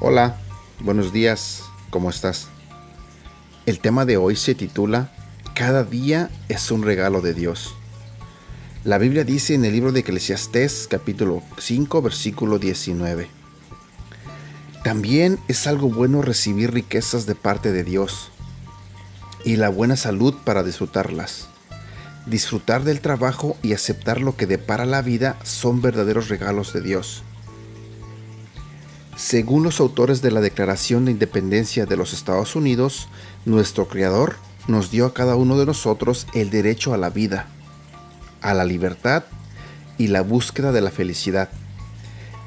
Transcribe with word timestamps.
Hola, 0.00 0.36
buenos 0.78 1.12
días, 1.12 1.64
¿cómo 1.90 2.08
estás? 2.08 2.46
El 3.66 3.80
tema 3.80 4.04
de 4.04 4.16
hoy 4.16 4.36
se 4.36 4.54
titula 4.54 5.10
Cada 5.56 5.82
día 5.82 6.30
es 6.48 6.70
un 6.70 6.84
regalo 6.84 7.20
de 7.20 7.34
Dios. 7.34 7.74
La 8.84 8.98
Biblia 8.98 9.24
dice 9.24 9.54
en 9.54 9.64
el 9.64 9.72
libro 9.72 9.90
de 9.90 10.00
Eclesiastés 10.00 10.86
capítulo 10.88 11.42
5 11.58 12.00
versículo 12.00 12.60
19. 12.60 13.28
También 14.84 15.40
es 15.48 15.66
algo 15.66 15.88
bueno 15.88 16.22
recibir 16.22 16.72
riquezas 16.72 17.26
de 17.26 17.34
parte 17.34 17.72
de 17.72 17.82
Dios 17.82 18.30
y 19.44 19.56
la 19.56 19.68
buena 19.68 19.96
salud 19.96 20.32
para 20.44 20.62
disfrutarlas. 20.62 21.48
Disfrutar 22.24 22.84
del 22.84 23.00
trabajo 23.00 23.56
y 23.64 23.72
aceptar 23.72 24.20
lo 24.20 24.36
que 24.36 24.46
depara 24.46 24.86
la 24.86 25.02
vida 25.02 25.36
son 25.42 25.82
verdaderos 25.82 26.28
regalos 26.28 26.72
de 26.72 26.82
Dios. 26.82 27.24
Según 29.18 29.64
los 29.64 29.80
autores 29.80 30.22
de 30.22 30.30
la 30.30 30.40
Declaración 30.40 31.04
de 31.04 31.10
Independencia 31.10 31.86
de 31.86 31.96
los 31.96 32.12
Estados 32.12 32.54
Unidos, 32.54 33.08
nuestro 33.46 33.88
Creador 33.88 34.36
nos 34.68 34.92
dio 34.92 35.06
a 35.06 35.12
cada 35.12 35.34
uno 35.34 35.58
de 35.58 35.66
nosotros 35.66 36.28
el 36.34 36.50
derecho 36.50 36.94
a 36.94 36.98
la 36.98 37.10
vida, 37.10 37.48
a 38.42 38.54
la 38.54 38.64
libertad 38.64 39.24
y 39.98 40.06
la 40.06 40.20
búsqueda 40.20 40.70
de 40.70 40.82
la 40.82 40.92
felicidad. 40.92 41.48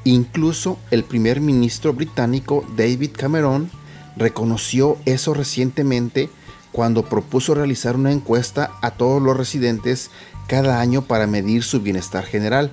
Incluso 0.04 0.78
el 0.90 1.04
primer 1.04 1.42
ministro 1.42 1.92
británico 1.92 2.64
David 2.74 3.10
Cameron 3.18 3.70
reconoció 4.16 4.96
eso 5.04 5.34
recientemente 5.34 6.30
cuando 6.72 7.04
propuso 7.04 7.54
realizar 7.54 7.96
una 7.96 8.12
encuesta 8.12 8.70
a 8.80 8.92
todos 8.92 9.20
los 9.20 9.36
residentes 9.36 10.10
cada 10.46 10.80
año 10.80 11.02
para 11.02 11.26
medir 11.26 11.64
su 11.64 11.82
bienestar 11.82 12.24
general. 12.24 12.72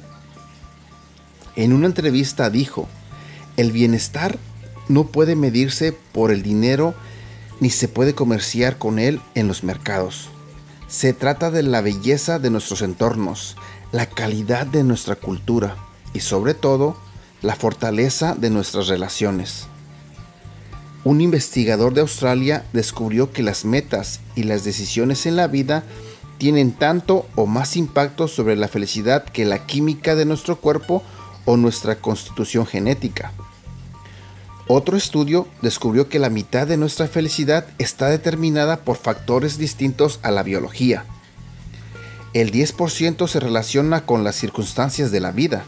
En 1.58 1.74
una 1.74 1.88
entrevista 1.88 2.50
dijo, 2.50 2.88
el 3.60 3.74
bienestar 3.74 4.40
no 4.88 5.08
puede 5.08 5.36
medirse 5.36 5.92
por 5.92 6.32
el 6.32 6.44
dinero 6.44 6.94
ni 7.60 7.70
se 7.70 7.90
puede 7.90 8.16
comerciar 8.16 8.78
con 8.78 9.00
él 9.00 9.20
en 9.36 9.50
los 9.50 9.66
mercados. 9.66 10.30
Se 10.88 11.12
trata 11.12 11.52
de 11.52 11.62
la 11.64 11.82
belleza 11.82 12.40
de 12.40 12.52
nuestros 12.52 12.82
entornos, 12.82 13.58
la 13.92 14.06
calidad 14.06 14.66
de 14.66 14.86
nuestra 14.86 15.16
cultura 15.16 15.76
y 16.14 16.22
sobre 16.22 16.54
todo 16.54 16.96
la 17.42 17.54
fortaleza 17.54 18.34
de 18.34 18.50
nuestras 18.50 18.88
relaciones. 18.88 19.68
Un 21.04 21.20
investigador 21.20 21.94
de 21.94 22.02
Australia 22.02 22.66
descubrió 22.72 23.34
que 23.34 23.44
las 23.44 23.66
metas 23.66 24.22
y 24.36 24.44
las 24.44 24.64
decisiones 24.64 25.26
en 25.26 25.36
la 25.36 25.48
vida 25.48 25.84
tienen 26.38 26.72
tanto 26.72 27.28
o 27.36 27.46
más 27.46 27.76
impacto 27.76 28.30
sobre 28.30 28.56
la 28.56 28.70
felicidad 28.70 29.26
que 29.26 29.44
la 29.44 29.66
química 29.66 30.16
de 30.16 30.24
nuestro 30.24 30.62
cuerpo 30.62 31.04
o 31.44 31.58
nuestra 31.58 31.96
constitución 31.96 32.66
genética. 32.66 33.34
Otro 34.72 34.98
estudio 34.98 35.48
descubrió 35.64 36.10
que 36.10 36.20
la 36.20 36.30
mitad 36.30 36.68
de 36.68 36.78
nuestra 36.78 37.08
felicidad 37.08 37.66
está 37.80 38.08
determinada 38.08 38.78
por 38.82 38.98
factores 38.98 39.58
distintos 39.58 40.20
a 40.22 40.30
la 40.30 40.44
biología. 40.44 41.06
El 42.36 42.52
10% 42.52 43.28
se 43.28 43.40
relaciona 43.40 44.06
con 44.06 44.24
las 44.24 44.36
circunstancias 44.36 45.10
de 45.10 45.22
la 45.22 45.32
vida 45.32 45.64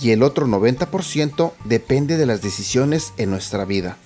y 0.00 0.12
el 0.12 0.22
otro 0.22 0.46
90% 0.46 1.52
depende 1.66 2.16
de 2.16 2.24
las 2.24 2.40
decisiones 2.40 3.12
en 3.18 3.28
nuestra 3.28 3.66
vida. 3.66 3.98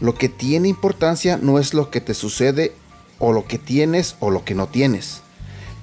Lo 0.00 0.16
que 0.16 0.28
tiene 0.28 0.66
importancia 0.66 1.38
no 1.40 1.60
es 1.60 1.72
lo 1.72 1.88
que 1.88 2.00
te 2.00 2.14
sucede 2.14 2.72
o 3.20 3.32
lo 3.32 3.46
que 3.46 3.58
tienes 3.58 4.16
o 4.18 4.32
lo 4.32 4.44
que 4.44 4.56
no 4.56 4.66
tienes. 4.66 5.20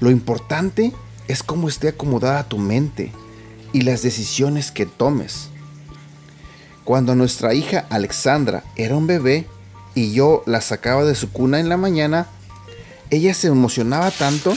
Lo 0.02 0.12
importante 0.12 0.92
es 1.30 1.44
cómo 1.44 1.70
esté 1.70 1.88
acomodada 1.88 2.50
tu 2.50 2.58
mente 2.58 3.14
y 3.72 3.84
las 3.84 4.02
decisiones 4.02 4.70
que 4.70 4.86
tomes. 4.86 5.48
Cuando 6.88 7.16
nuestra 7.16 7.54
hija 7.54 7.86
Alexandra 7.90 8.64
era 8.78 8.96
un 8.96 9.08
bebé 9.08 9.46
y 9.94 10.14
yo 10.14 10.42
la 10.46 10.62
sacaba 10.62 11.04
de 11.04 11.16
su 11.16 11.34
cuna 11.34 11.60
en 11.60 11.68
la 11.68 11.76
mañana, 11.76 12.28
ella 13.10 13.34
se 13.34 13.48
emocionaba 13.48 14.10
tanto 14.10 14.56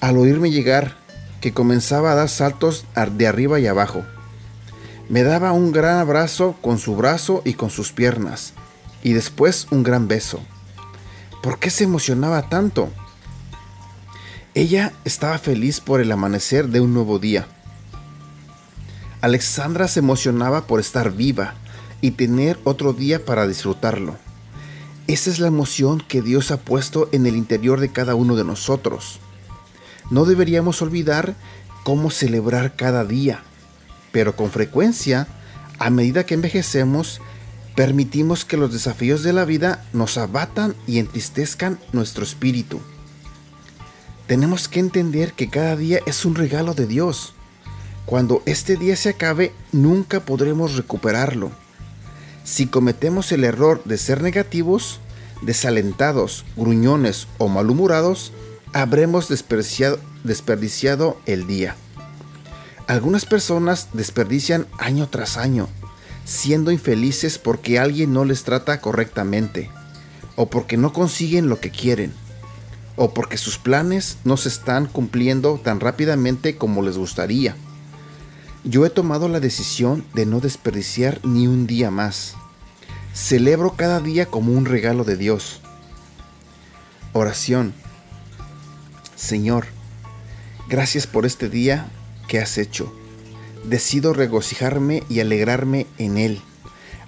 al 0.00 0.18
oírme 0.18 0.50
llegar 0.50 0.98
que 1.40 1.54
comenzaba 1.54 2.12
a 2.12 2.16
dar 2.16 2.28
saltos 2.28 2.84
de 3.16 3.26
arriba 3.26 3.58
y 3.60 3.66
abajo. 3.66 4.04
Me 5.08 5.22
daba 5.22 5.52
un 5.52 5.72
gran 5.72 5.96
abrazo 5.96 6.54
con 6.60 6.78
su 6.78 6.96
brazo 6.96 7.40
y 7.46 7.54
con 7.54 7.70
sus 7.70 7.92
piernas, 7.92 8.52
y 9.02 9.14
después 9.14 9.68
un 9.70 9.84
gran 9.84 10.06
beso. 10.06 10.40
¿Por 11.42 11.58
qué 11.58 11.70
se 11.70 11.84
emocionaba 11.84 12.50
tanto? 12.50 12.90
Ella 14.52 14.92
estaba 15.06 15.38
feliz 15.38 15.80
por 15.80 16.02
el 16.02 16.12
amanecer 16.12 16.68
de 16.68 16.82
un 16.82 16.92
nuevo 16.92 17.18
día. 17.18 17.46
Alexandra 19.24 19.88
se 19.88 20.00
emocionaba 20.00 20.66
por 20.66 20.80
estar 20.80 21.10
viva 21.10 21.54
y 22.02 22.10
tener 22.10 22.58
otro 22.64 22.92
día 22.92 23.24
para 23.24 23.46
disfrutarlo. 23.46 24.18
Esa 25.06 25.30
es 25.30 25.38
la 25.38 25.46
emoción 25.46 26.02
que 26.06 26.20
Dios 26.20 26.50
ha 26.50 26.58
puesto 26.58 27.08
en 27.10 27.24
el 27.24 27.34
interior 27.34 27.80
de 27.80 27.88
cada 27.88 28.16
uno 28.16 28.36
de 28.36 28.44
nosotros. 28.44 29.20
No 30.10 30.26
deberíamos 30.26 30.82
olvidar 30.82 31.36
cómo 31.84 32.10
celebrar 32.10 32.76
cada 32.76 33.06
día, 33.06 33.42
pero 34.12 34.36
con 34.36 34.50
frecuencia, 34.50 35.26
a 35.78 35.88
medida 35.88 36.26
que 36.26 36.34
envejecemos, 36.34 37.22
permitimos 37.74 38.44
que 38.44 38.58
los 38.58 38.74
desafíos 38.74 39.22
de 39.22 39.32
la 39.32 39.46
vida 39.46 39.86
nos 39.94 40.18
abatan 40.18 40.74
y 40.86 40.98
entristezcan 40.98 41.78
nuestro 41.94 42.24
espíritu. 42.24 42.78
Tenemos 44.26 44.68
que 44.68 44.80
entender 44.80 45.32
que 45.32 45.48
cada 45.48 45.76
día 45.76 46.00
es 46.04 46.26
un 46.26 46.34
regalo 46.34 46.74
de 46.74 46.86
Dios 46.86 47.32
cuando 48.06 48.42
este 48.44 48.76
día 48.76 48.96
se 48.96 49.10
acabe, 49.10 49.52
nunca 49.72 50.20
podremos 50.20 50.76
recuperarlo. 50.76 51.50
Si 52.44 52.66
cometemos 52.66 53.32
el 53.32 53.44
error 53.44 53.82
de 53.84 53.96
ser 53.96 54.22
negativos, 54.22 55.00
desalentados, 55.40 56.44
gruñones 56.56 57.26
o 57.38 57.48
malhumorados, 57.48 58.32
habremos 58.74 59.28
desperdiciado, 59.28 61.16
el 61.24 61.46
día. 61.46 61.76
Algunas 62.86 63.24
personas 63.24 63.88
desperdician 63.94 64.66
año 64.78 65.08
tras 65.08 65.38
año, 65.38 65.68
siendo 66.26 66.70
infelices 66.70 67.38
porque 67.38 67.78
alguien 67.78 68.12
no 68.12 68.26
les 68.26 68.44
trata 68.44 68.82
correctamente, 68.82 69.70
o 70.36 70.50
porque 70.50 70.76
no 70.76 70.92
consiguen 70.92 71.48
lo 71.48 71.60
que 71.60 71.70
quieren, 71.70 72.12
o 72.96 73.14
porque 73.14 73.38
sus 73.38 73.56
planes 73.56 74.18
no 74.24 74.36
se 74.36 74.50
están 74.50 74.86
cumpliendo 74.86 75.58
tan 75.62 75.80
rápidamente 75.80 76.56
como 76.56 76.82
les 76.82 76.98
gustaría. 76.98 77.56
Yo 78.66 78.86
he 78.86 78.90
tomado 78.90 79.28
la 79.28 79.40
decisión 79.40 80.06
de 80.14 80.24
no 80.24 80.40
desperdiciar 80.40 81.20
ni 81.22 81.46
un 81.46 81.66
día 81.66 81.90
más. 81.90 82.34
Celebro 83.12 83.74
cada 83.76 84.00
día 84.00 84.24
como 84.24 84.52
un 84.52 84.64
regalo 84.64 85.04
de 85.04 85.18
Dios. 85.18 85.60
Oración. 87.12 87.74
Señor, 89.16 89.66
gracias 90.66 91.06
por 91.06 91.26
este 91.26 91.50
día 91.50 91.90
que 92.26 92.38
has 92.38 92.56
hecho. 92.56 92.90
Decido 93.64 94.14
regocijarme 94.14 95.02
y 95.10 95.20
alegrarme 95.20 95.86
en 95.98 96.16
él. 96.16 96.40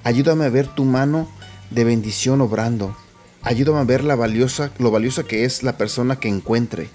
Ayúdame 0.04 0.44
a 0.44 0.50
ver 0.50 0.66
tu 0.66 0.84
mano 0.84 1.26
de 1.70 1.84
bendición 1.84 2.42
obrando. 2.42 2.94
Ayúdame 3.40 3.80
a 3.80 3.84
ver 3.84 4.04
la 4.04 4.14
lo 4.16 4.90
valiosa 4.90 5.22
que 5.24 5.46
es 5.46 5.62
la 5.62 5.78
persona 5.78 6.20
que 6.20 6.28
encuentre. 6.28 6.90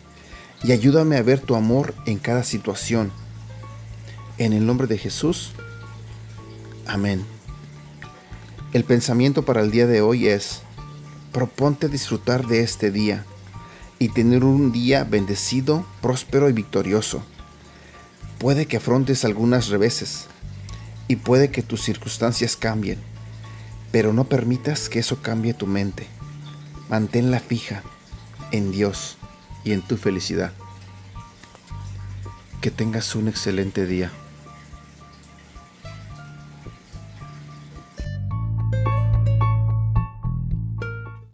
Y 0.63 0.71
ayúdame 0.71 1.17
a 1.17 1.23
ver 1.23 1.39
tu 1.39 1.55
amor 1.55 1.95
en 2.05 2.19
cada 2.19 2.43
situación 2.43 3.11
en 4.45 4.53
el 4.53 4.65
nombre 4.65 4.87
de 4.87 4.97
Jesús. 4.97 5.51
Amén. 6.87 7.23
El 8.73 8.83
pensamiento 8.83 9.45
para 9.45 9.61
el 9.61 9.69
día 9.69 9.85
de 9.85 10.01
hoy 10.01 10.27
es, 10.27 10.63
proponte 11.31 11.89
disfrutar 11.89 12.47
de 12.47 12.61
este 12.61 12.89
día 12.89 13.23
y 13.99 14.09
tener 14.09 14.43
un 14.43 14.71
día 14.71 15.03
bendecido, 15.03 15.85
próspero 16.01 16.49
y 16.49 16.53
victorioso. 16.53 17.23
Puede 18.39 18.65
que 18.65 18.77
afrontes 18.77 19.25
algunas 19.25 19.67
reveses 19.67 20.25
y 21.07 21.17
puede 21.17 21.51
que 21.51 21.61
tus 21.61 21.83
circunstancias 21.83 22.55
cambien, 22.55 22.97
pero 23.91 24.11
no 24.11 24.23
permitas 24.23 24.89
que 24.89 24.99
eso 24.99 25.21
cambie 25.21 25.53
tu 25.53 25.67
mente. 25.67 26.07
Manténla 26.89 27.39
fija 27.39 27.83
en 28.51 28.71
Dios 28.71 29.17
y 29.63 29.73
en 29.73 29.83
tu 29.83 29.97
felicidad. 29.97 30.51
Que 32.59 32.71
tengas 32.71 33.15
un 33.15 33.27
excelente 33.27 33.85
día. 33.85 34.11